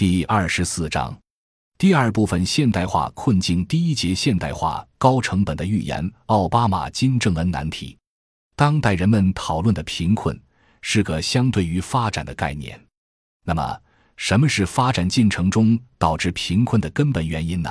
[0.00, 1.14] 第二十四章，
[1.76, 3.62] 第二部分现代化困境。
[3.66, 6.10] 第一节现代化高成本的预言。
[6.24, 7.98] 奥巴马金正恩难题。
[8.56, 10.40] 当代人们讨论的贫困
[10.80, 12.82] 是个相对于发展的概念。
[13.44, 13.78] 那么，
[14.16, 17.70] 什么是发展进程中导致贫困的根本原因呢？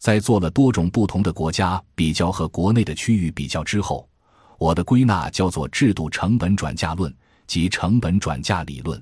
[0.00, 4.10] 在做了多种不同的国家比较和国内的区域比较之后，
[4.58, 7.14] 我的归纳叫做制度成本转嫁论
[7.46, 9.00] 及成本转嫁理论。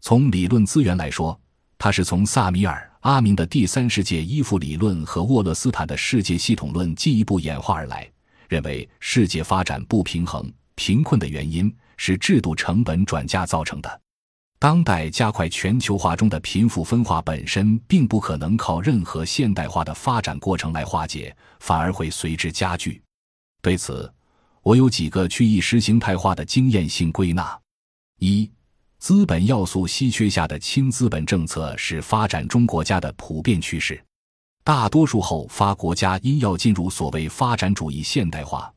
[0.00, 1.36] 从理论资源来说。
[1.78, 8.10] 它是从萨米尔·阿明的第三世界依附理论和沃勒斯坦的世界系统论进一步演化而来，
[8.48, 14.00] 认为世界发展不平衡、贫困的原因是制度成本转嫁造成的。
[14.58, 23.00] 当代加快全球化中的贫富分化本身并不可能靠任何现代化的发展过程来化解，反而会随之加剧。
[23.62, 24.12] 对此，
[24.62, 27.56] 我有几个去意识形态化的经验性归纳：
[28.18, 28.50] 一。
[28.98, 34.02] 资本要素稀缺下的轻资本政策是发展中国家的普遍趋势。
[34.64, 38.70] 大多数后发国家因要进入所谓发展主义现代化，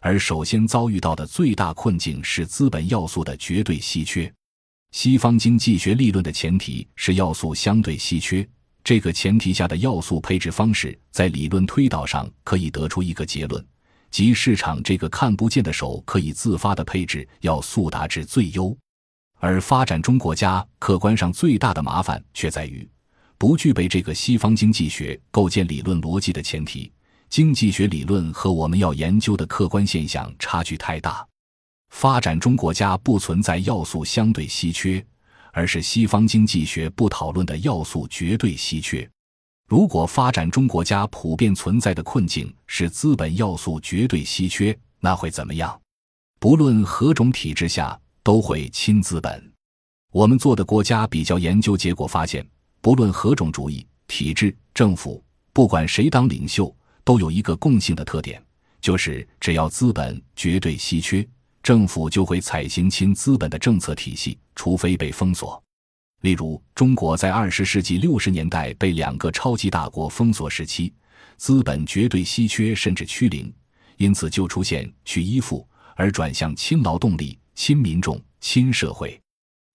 [0.00, 4.32] 而首先遭遇到的最大困境是资本要素的绝对稀缺。
[4.90, 8.46] 西方经济学理论的前提是要素相对稀缺。
[8.82, 13.64] 这个前提下的要素配置方式，在理论推导上可以得出一个结论，
[14.10, 18.74] 即市场这个看不见的手可以自发的配置要素达至最优。
[19.38, 22.88] 而发展中国家客观上最大的麻烦却在于，
[23.36, 26.90] 不具备这个西方经济学构建理论逻辑的前提。
[27.30, 31.26] 经济学理论和我们要研究的客观现象差距太大。
[31.90, 35.04] 发展中国家不存在要素相对稀缺，
[35.52, 39.08] 而是西方经济学不讨论的要素绝对稀缺。
[39.68, 45.78] 如果发展中国家普遍存在的困境是资本要素绝对稀缺，那会怎么样？
[46.40, 47.98] 不论何种体制下。
[48.28, 49.52] 都会亲资本。
[50.12, 52.46] 我们做的国家比较研究结果发现，
[52.82, 58.38] 不论何种主义体制、政府，不管谁当领袖，都有一个共性的特点，
[58.82, 61.26] 就是只要资本绝对稀缺，
[61.62, 65.58] 政府就会采行亲资本的政策体系，除非被封锁。
[66.20, 70.92] 例如，中国在二十世纪六十年代被两个超级大国封锁时期，
[71.38, 73.50] 资本绝对稀缺甚至趋零，
[73.96, 77.38] 因此就出现去依附而转向亲劳动力。
[77.58, 79.20] 亲民众、亲社会，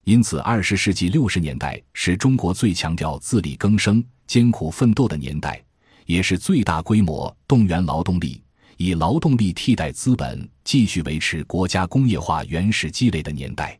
[0.06, 5.62] 因此，二十世纪六十年代是中国最强调自力更生、艰苦奋斗的年代，
[6.06, 8.42] 也是最大规模动员劳动力，
[8.78, 13.78] 以劳动力替代资本，继续维持国家工业化原始积累的年代。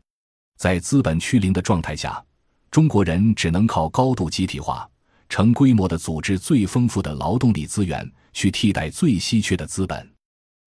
[0.58, 2.22] 在资本趋零的状态下，
[2.70, 4.86] 中国人只能靠高度集体化、
[5.30, 10.13] 成规模的组织最丰富的劳动力资源，去替代最稀缺的资本。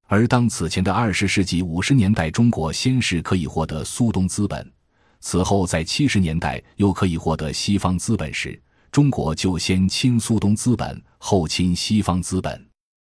[0.09, 4.71] 而当此前的二十世纪五十年代，中国先是可以获得苏东资本，
[5.19, 8.59] 此后在七十年代又可以获得西方资本时，
[8.89, 12.65] 中国就先亲苏东资本，后亲西方资本。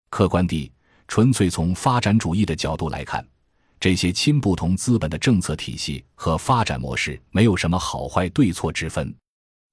[0.08, 0.72] 客观地，
[1.06, 3.22] 纯粹从发展主义的角度来看，
[3.78, 9.14] 这些亲不同资本的政策体系和发展模式没有什么好坏对错之分。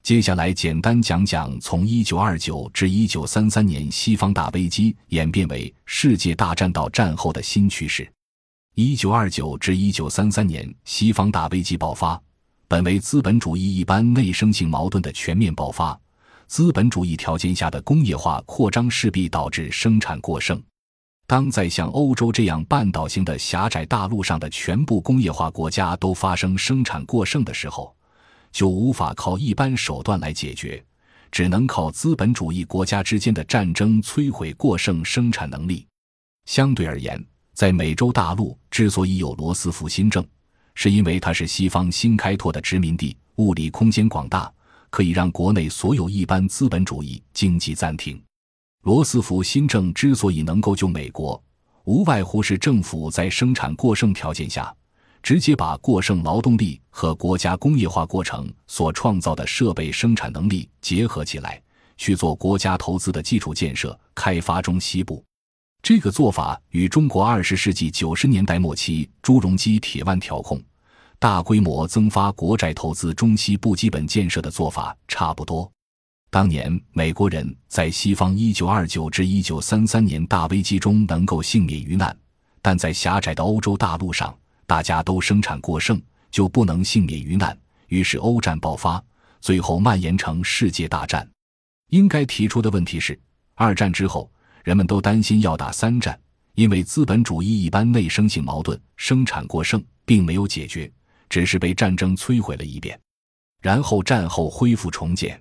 [0.05, 8.07] 接下来简单讲讲从1929至1933年西方大危机演变为世界大战到战后的新趋势。
[8.75, 12.21] 1929至1933年西方大危机爆发，
[12.67, 15.99] 本为资本主义一般内生性矛盾的全面爆发。
[16.45, 20.61] 资本主义条件下的工业化扩张势必导致生产过剩。
[21.25, 27.91] 当在像欧洲这样半岛型的狭窄大陆上的全部工业化国家都发生生产过剩的时候，
[28.55, 30.81] 就无法靠一般手段来解决，
[31.29, 35.85] 只能靠资本主义国家之间的战争摧毁过剩生产能力。
[36.45, 37.21] 相对而言，
[37.53, 40.25] 在美洲大陆之所以有罗斯福新政，
[40.73, 44.49] 是因为它是西方新开拓的殖民地，物理空间广大，
[44.89, 48.23] 可以让国内所有一般资本主义经济暂停。
[48.83, 51.43] 罗斯福新政之所以能够救美国，
[51.83, 54.73] 无外乎是政府在生产过剩条件下。
[55.25, 61.59] 直接把过剩劳动力和国家工业化过程所创造的设备生产能力结合起来，
[61.97, 65.25] 去做国家投资的基础建设开发中西部。
[65.81, 70.61] 这个做法与中国二十世纪九十年代末期朱镕基铁腕调控、
[71.17, 75.67] 大规模增发国债投资中西部基本建设的做法差不多。
[76.29, 82.16] 当年美国人在西方一九二九至一九三三年大危机中能够幸免于难，
[82.61, 84.31] 但在狭窄的欧洲大陆上。
[84.66, 86.02] 大家都生产过剩，
[86.32, 87.58] 就不能幸免于难。
[87.88, 89.03] 于是欧战爆发，
[89.41, 91.28] 最后蔓延成世界大战。
[91.90, 93.20] 应该提出的问题是：
[93.53, 94.32] 二战之后，
[94.64, 96.20] 人们都担心要打三战，
[96.56, 100.91] 因为资本主义一般内生性矛盾，生产过剩并没有解决，
[101.29, 103.00] 只是被战争摧毁了一遍，
[103.62, 105.40] 然后战后恢复重建。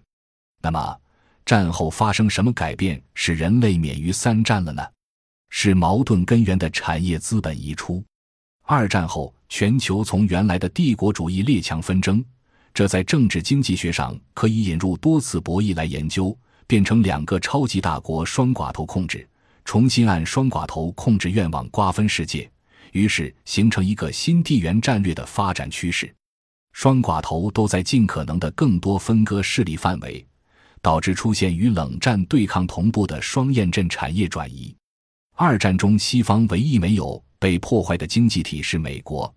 [0.60, 1.00] 那么，
[1.46, 4.82] 战后发生什么改变，使人类免于三战了呢？
[5.48, 8.04] 是矛盾根源的产业资本移出。
[8.66, 12.24] 二战后，全球从原来的帝国主义列强纷争，
[12.72, 19.28] 这在政治经济学上可以引入多次博弈来研究，变成两个超级大国双寡头控制，
[19.64, 22.50] 重新按双寡头控制愿望瓜分世界，
[22.92, 26.12] 于是形成一个新地缘战略的发展趋势。
[26.72, 30.26] 双寡头都在尽可能的更多分割势力范围。
[30.82, 34.76] 导致出现与冷战对抗同步的双验证产业转移。
[35.36, 39.32] 二战中，西方唯一没有被破坏的经济体是美国，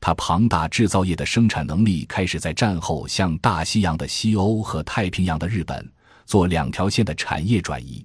[0.00, 5.86] 它庞大制造业的生产能力开始在战后向大西洋的西欧和太平洋的日本
[6.24, 8.02] 做两条线的产业转移。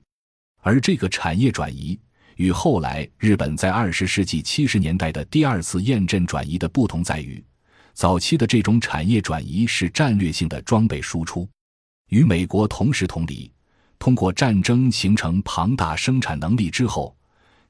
[0.60, 1.98] 而这个产业转移
[2.36, 7.42] 与后来日本在二十世纪七十年代的第二次验证转移的不同在于，
[7.94, 11.48] 早期的这种产业转移是战略性的装备输出。
[12.10, 13.50] 与美国同时同理，
[13.98, 17.16] 通过战争形成庞大生产能力之后，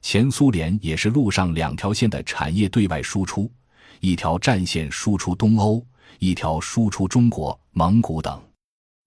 [0.01, 3.51] 前苏联也是陆上两条线的产业对外输出，
[3.99, 5.85] 一条战线输出东欧，
[6.19, 8.41] 一条输出中国、蒙古等。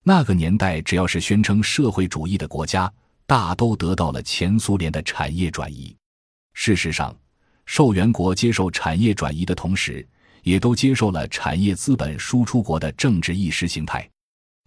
[0.02, 2.92] 那个年代，只要是宣称社会主义的国家，
[3.26, 5.96] 大都得到了前苏联的产业转移。
[6.54, 7.14] 事实上，
[7.66, 10.06] 受援国接受产业转移的同时，
[10.42, 14.08] 也都接受了产业资本输出国的政治意识形态。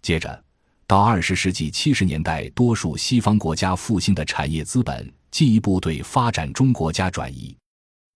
[0.02, 0.42] 接着。
[0.86, 7.56] 到二十世纪七十年代，多数西方国家复兴的产业资本进一步对发展中国家转移，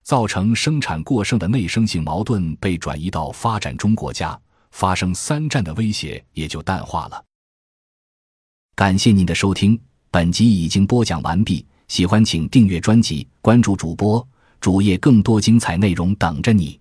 [0.05, 7.21] 造成生产过剩的内生性矛盾被转移到发展中国家，发生三战的威胁也就淡化了。
[8.77, 9.77] 感谢您的收听，
[10.13, 11.67] 本集已经播讲完毕。
[11.89, 14.25] 喜欢请订阅专辑，关注主播
[14.61, 16.79] 主页，更多精彩内容等着你。